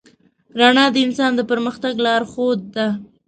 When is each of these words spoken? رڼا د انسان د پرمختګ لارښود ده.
رڼا 0.59 0.85
د 0.93 0.97
انسان 1.05 1.31
د 1.35 1.41
پرمختګ 1.51 1.93
لارښود 2.05 2.59
ده. 2.75 2.87